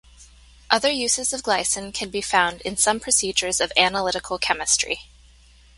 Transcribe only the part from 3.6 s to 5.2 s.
of analytical chemistry.